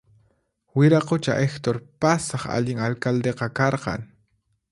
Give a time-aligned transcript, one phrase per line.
[0.77, 4.09] Wiraqucha Hector pasaq allin alcaldeqa karqan